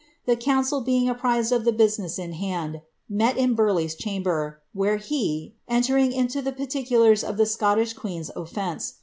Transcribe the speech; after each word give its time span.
The 0.25 0.35
council, 0.35 0.81
being 0.81 1.07
apprised 1.07 1.51
of 1.51 1.63
the 1.63 1.71
business 1.71 2.17
in 2.17 2.33
hand, 2.33 2.81
met 3.07 3.37
in 3.37 3.53
Burleigh's 3.53 3.93
chambn, 3.95 4.23
j 4.23 4.55
where 4.73 4.97
he, 4.97 5.53
entering 5.67 6.11
into 6.11 6.41
the 6.41 6.51
particulars 6.53 7.23
of 7.23 7.37
the 7.37 7.45
Scottish 7.45 7.93
queen's 7.93 8.31
ofenct. 8.35 8.93